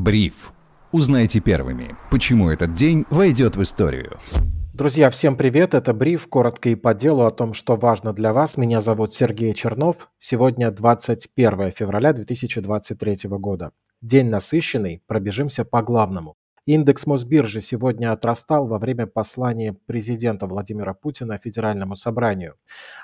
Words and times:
Бриф. 0.00 0.54
Узнайте 0.92 1.40
первыми, 1.40 1.94
почему 2.10 2.48
этот 2.48 2.74
день 2.74 3.04
войдет 3.10 3.56
в 3.56 3.62
историю. 3.62 4.16
Друзья, 4.72 5.10
всем 5.10 5.36
привет! 5.36 5.74
Это 5.74 5.92
Бриф, 5.92 6.26
коротко 6.26 6.70
и 6.70 6.74
по 6.74 6.94
делу 6.94 7.26
о 7.26 7.30
том, 7.30 7.52
что 7.52 7.76
важно 7.76 8.14
для 8.14 8.32
вас. 8.32 8.56
Меня 8.56 8.80
зовут 8.80 9.12
Сергей 9.12 9.52
Чернов. 9.52 10.08
Сегодня 10.18 10.70
21 10.70 11.72
февраля 11.72 12.14
2023 12.14 13.28
года. 13.28 13.72
День 14.00 14.30
насыщенный, 14.30 15.02
пробежимся 15.06 15.66
по 15.66 15.82
главному. 15.82 16.38
Индекс 16.64 17.06
Мосбиржи 17.06 17.60
сегодня 17.60 18.10
отрастал 18.10 18.66
во 18.66 18.78
время 18.78 19.06
послания 19.06 19.74
президента 19.84 20.46
Владимира 20.46 20.94
Путина 20.94 21.36
Федеральному 21.36 21.94
собранию. 21.94 22.54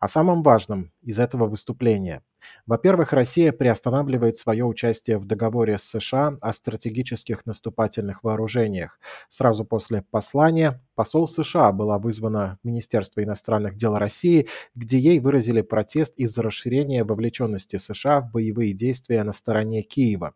О 0.00 0.08
самом 0.08 0.42
важном 0.42 0.90
из 1.02 1.20
этого 1.20 1.46
выступления. 1.46 2.22
Во-первых, 2.66 3.12
Россия 3.12 3.52
приостанавливает 3.52 4.36
свое 4.36 4.64
участие 4.64 5.18
в 5.18 5.24
договоре 5.24 5.78
с 5.78 5.82
США 5.82 6.36
о 6.40 6.52
стратегических 6.52 7.46
наступательных 7.46 8.22
вооружениях. 8.22 8.98
Сразу 9.28 9.64
после 9.64 10.02
послания 10.10 10.80
посол 10.94 11.26
США 11.26 11.72
была 11.72 11.98
вызвана 11.98 12.58
в 12.62 12.66
Министерство 12.66 13.22
иностранных 13.22 13.76
дел 13.76 13.94
России, 13.94 14.48
где 14.74 14.98
ей 14.98 15.20
выразили 15.20 15.62
протест 15.62 16.14
из-за 16.16 16.42
расширения 16.42 17.04
вовлеченности 17.04 17.76
США 17.76 18.20
в 18.20 18.30
боевые 18.30 18.72
действия 18.72 19.22
на 19.24 19.32
стороне 19.32 19.82
Киева. 19.82 20.34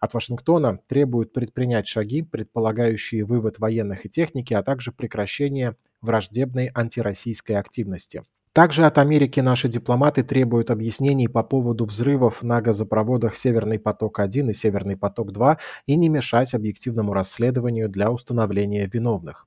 От 0.00 0.14
Вашингтона 0.14 0.78
требуют 0.88 1.32
предпринять 1.32 1.88
шаги, 1.88 2.22
предполагающие 2.22 3.24
вывод 3.24 3.58
военных 3.58 4.06
и 4.06 4.08
техники, 4.08 4.54
а 4.54 4.62
также 4.62 4.92
прекращение 4.92 5.76
враждебной 6.00 6.70
антироссийской 6.74 7.56
активности. 7.56 8.22
Также 8.56 8.86
от 8.86 8.96
Америки 8.96 9.38
наши 9.40 9.68
дипломаты 9.68 10.22
требуют 10.22 10.70
объяснений 10.70 11.28
по 11.28 11.42
поводу 11.42 11.84
взрывов 11.84 12.42
на 12.42 12.62
газопроводах 12.62 13.36
«Северный 13.36 13.78
поток-1» 13.78 14.48
и 14.48 14.52
«Северный 14.54 14.96
поток-2» 14.96 15.58
и 15.84 15.94
не 15.94 16.08
мешать 16.08 16.54
объективному 16.54 17.12
расследованию 17.12 17.90
для 17.90 18.10
установления 18.10 18.86
виновных. 18.90 19.46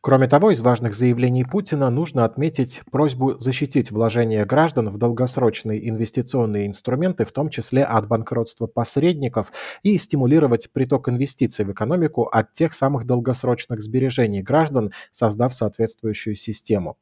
Кроме 0.00 0.26
того, 0.26 0.50
из 0.50 0.60
важных 0.60 0.96
заявлений 0.96 1.44
Путина 1.44 1.88
нужно 1.88 2.24
отметить 2.24 2.80
просьбу 2.90 3.38
защитить 3.38 3.92
вложения 3.92 4.44
граждан 4.44 4.88
в 4.88 4.98
долгосрочные 4.98 5.88
инвестиционные 5.88 6.66
инструменты, 6.66 7.24
в 7.26 7.30
том 7.30 7.50
числе 7.50 7.84
от 7.84 8.08
банкротства 8.08 8.66
посредников, 8.66 9.52
и 9.84 9.96
стимулировать 9.98 10.72
приток 10.72 11.08
инвестиций 11.08 11.64
в 11.64 11.70
экономику 11.70 12.24
от 12.24 12.54
тех 12.54 12.74
самых 12.74 13.06
долгосрочных 13.06 13.80
сбережений 13.80 14.42
граждан, 14.42 14.90
создав 15.12 15.54
соответствующую 15.54 16.34
систему. 16.34 16.96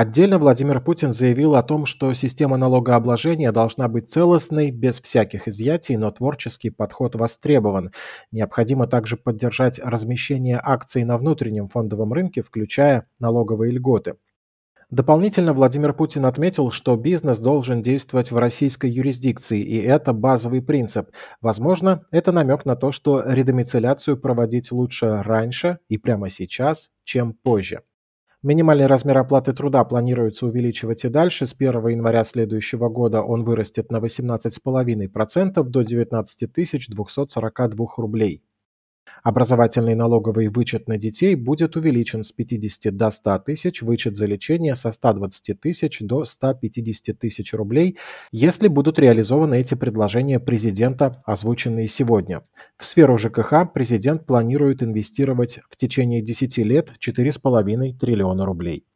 Отдельно 0.00 0.38
Владимир 0.38 0.80
Путин 0.80 1.12
заявил 1.12 1.56
о 1.56 1.62
том, 1.64 1.84
что 1.84 2.12
система 2.12 2.56
налогообложения 2.56 3.50
должна 3.50 3.88
быть 3.88 4.08
целостной, 4.08 4.70
без 4.70 5.00
всяких 5.00 5.48
изъятий, 5.48 5.96
но 5.96 6.12
творческий 6.12 6.70
подход 6.70 7.16
востребован. 7.16 7.90
Необходимо 8.30 8.86
также 8.86 9.16
поддержать 9.16 9.80
размещение 9.80 10.60
акций 10.62 11.02
на 11.02 11.18
внутреннем 11.18 11.68
фондовом 11.68 12.12
рынке, 12.12 12.42
включая 12.42 13.08
налоговые 13.18 13.72
льготы. 13.72 14.14
Дополнительно 14.88 15.52
Владимир 15.52 15.92
Путин 15.92 16.26
отметил, 16.26 16.70
что 16.70 16.94
бизнес 16.94 17.40
должен 17.40 17.82
действовать 17.82 18.30
в 18.30 18.36
российской 18.36 18.90
юрисдикции, 18.90 19.60
и 19.60 19.78
это 19.78 20.12
базовый 20.12 20.62
принцип. 20.62 21.10
Возможно, 21.40 22.04
это 22.12 22.30
намек 22.30 22.64
на 22.64 22.76
то, 22.76 22.92
что 22.92 23.20
редомицеляцию 23.26 24.16
проводить 24.16 24.70
лучше 24.70 25.22
раньше 25.24 25.80
и 25.88 25.98
прямо 25.98 26.30
сейчас, 26.30 26.90
чем 27.02 27.32
позже. 27.32 27.82
Минимальный 28.44 28.86
размер 28.86 29.18
оплаты 29.18 29.52
труда 29.52 29.82
планируется 29.84 30.46
увеличивать 30.46 31.04
и 31.04 31.08
дальше. 31.08 31.48
С 31.48 31.54
1 31.54 31.88
января 31.88 32.22
следующего 32.22 32.88
года 32.88 33.20
он 33.20 33.42
вырастет 33.42 33.90
на 33.90 33.96
18,5% 33.98 35.62
до 35.64 35.82
19 35.82 36.52
242 36.88 37.86
рублей. 37.96 38.44
Образовательный 39.28 39.94
налоговый 39.94 40.48
вычет 40.48 40.88
на 40.88 40.96
детей 40.96 41.34
будет 41.34 41.76
увеличен 41.76 42.24
с 42.24 42.32
50 42.32 42.96
до 42.96 43.10
100 43.10 43.40
тысяч, 43.40 43.82
вычет 43.82 44.16
за 44.16 44.24
лечение 44.24 44.74
со 44.74 44.90
120 44.90 45.60
тысяч 45.60 45.98
до 46.00 46.24
150 46.24 47.18
тысяч 47.18 47.52
рублей, 47.52 47.98
если 48.32 48.68
будут 48.68 48.98
реализованы 48.98 49.58
эти 49.58 49.74
предложения 49.74 50.40
президента, 50.40 51.22
озвученные 51.26 51.88
сегодня. 51.88 52.42
В 52.78 52.86
сферу 52.86 53.18
ЖКХ 53.18 53.70
президент 53.70 54.24
планирует 54.24 54.82
инвестировать 54.82 55.60
в 55.68 55.76
течение 55.76 56.22
10 56.22 56.56
лет 56.64 56.94
4,5 56.98 57.98
триллиона 57.98 58.46
рублей. 58.46 58.86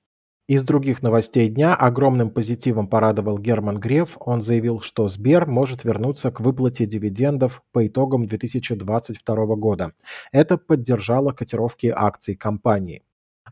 Из 0.49 0.65
других 0.65 1.03
новостей 1.03 1.49
дня 1.49 1.73
огромным 1.77 2.29
позитивом 2.29 2.89
порадовал 2.89 3.39
Герман 3.39 3.79
Греф. 3.79 4.17
Он 4.19 4.41
заявил, 4.41 4.81
что 4.81 5.07
Сбер 5.07 5.47
может 5.47 5.85
вернуться 5.85 6.33
к 6.33 6.41
выплате 6.41 6.85
дивидендов 6.85 7.63
по 7.71 7.87
итогам 7.87 8.27
2022 8.27 9.47
года. 9.55 9.93
Это 10.33 10.59
поддержало 10.59 11.31
котировки 11.31 11.87
акций 11.95 12.35
компании. 12.35 13.05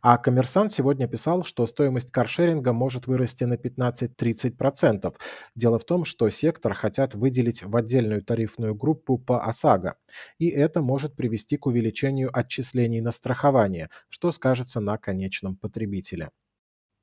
А 0.03 0.19
коммерсант 0.19 0.73
сегодня 0.73 1.07
писал, 1.07 1.45
что 1.45 1.65
стоимость 1.67 2.11
каршеринга 2.11 2.73
может 2.73 3.07
вырасти 3.07 3.45
на 3.45 3.55
15-30%. 3.55 5.15
Дело 5.55 5.79
в 5.79 5.85
том, 5.85 6.05
что 6.05 6.29
сектор 6.29 6.75
хотят 6.75 7.15
выделить 7.15 7.63
в 7.63 7.77
отдельную 7.77 8.23
тарифную 8.23 8.75
группу 8.75 9.17
по 9.17 9.45
ОСАГО. 9.45 9.95
И 10.39 10.49
это 10.49 10.83
может 10.83 11.15
привести 11.15 11.57
к 11.57 11.67
увеличению 11.67 12.37
отчислений 12.37 13.01
на 13.01 13.13
страхование, 13.13 13.91
что 14.09 14.33
скажется 14.33 14.81
на 14.81 14.99
конечном 14.99 15.57
потребителе. 15.57 16.31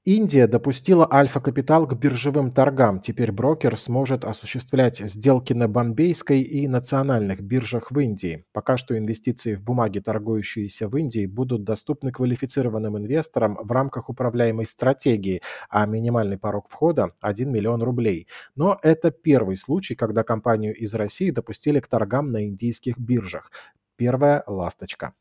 Индия 0.07 0.47
допустила 0.47 1.05
альфа-капитал 1.11 1.85
к 1.85 1.93
биржевым 1.93 2.49
торгам. 2.49 3.01
Теперь 3.01 3.33
брокер 3.33 3.75
сможет 3.77 4.23
осуществлять 4.23 4.99
сделки 4.99 5.51
на 5.51 5.67
бомбейской 5.67 6.43
и 6.43 6.65
национальных 6.65 7.41
биржах 7.41 7.91
в 7.91 7.99
Индии. 7.99 8.45
Пока 8.53 8.77
что 8.77 8.97
инвестиции 8.97 9.55
в 9.55 9.61
бумаги, 9.61 9.99
торгующиеся 9.99 10.87
в 10.87 10.95
Индии, 10.95 11.25
будут 11.25 11.65
доступны 11.65 12.13
квалифицированным 12.13 12.97
инвесторам 12.97 13.57
в 13.61 13.69
рамках 13.69 14.09
управляемой 14.09 14.63
стратегии, 14.65 15.41
а 15.69 15.85
минимальный 15.85 16.37
порог 16.37 16.69
входа– 16.69 17.11
1 17.19 17.51
миллион 17.51 17.83
рублей. 17.83 18.29
Но 18.55 18.79
это 18.81 19.11
первый 19.11 19.57
случай, 19.57 19.95
когда 19.95 20.23
компанию 20.23 20.73
из 20.73 20.93
России 20.93 21.31
допустили 21.31 21.81
к 21.81 21.87
торгам 21.87 22.31
на 22.31 22.47
индийских 22.47 22.97
биржах. 22.97 23.51
Первая 23.97 24.41
ласточка. 24.47 25.11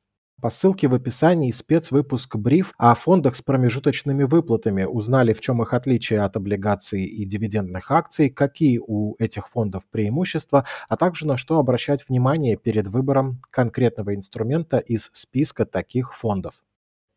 По 0.43 0.51
ссылке 0.51 0.87
в 0.87 0.93
описании 0.93 1.51
спецвыпуск 1.51 2.37
«Бриф» 2.37 2.75
о 2.77 2.95
фондах 2.95 3.37
с 3.37 3.43
промежуточными 3.43 4.25
выплатами. 4.25 4.85
Узнали, 4.85 5.33
в 5.33 5.41
чем 5.41 5.63
их 5.63 5.73
отличие 5.73 6.21
от 6.21 6.37
облигаций 6.37 7.05
и 7.05 7.25
дивидендных 7.25 7.91
акций, 7.91 8.29
какие 8.29 8.79
у 8.79 9.15
этих 9.19 9.49
фондов 9.49 9.85
преимущества, 9.91 10.67
а 10.91 10.99
также 10.99 11.27
на 11.27 11.39
что 11.39 11.59
обращать 11.59 12.07
внимание 12.07 12.59
перед 12.59 12.87
выбором 12.87 13.41
конкретного 13.51 14.15
инструмента 14.15 14.77
из 14.77 15.11
списка 15.15 15.65
таких 15.65 16.15
фондов. 16.15 16.63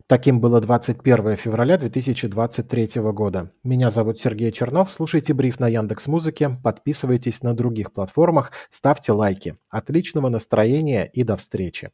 Таким 0.08 0.40
было 0.40 0.62
21 0.62 1.36
февраля 1.36 1.78
2023 1.78 3.02
года. 3.12 3.52
Меня 3.64 3.90
зовут 3.90 4.18
Сергей 4.18 4.54
Чернов. 4.54 4.94
Слушайте 4.94 5.34
бриф 5.34 5.60
на 5.60 5.68
Яндекс 5.68 6.08
Музыке, 6.08 6.58
подписывайтесь 6.64 7.44
на 7.44 7.54
других 7.54 7.92
платформах, 7.92 8.54
ставьте 8.72 9.12
лайки. 9.12 9.58
Отличного 9.70 10.30
настроения 10.30 11.06
и 11.06 11.24
до 11.24 11.36
встречи. 11.36 11.92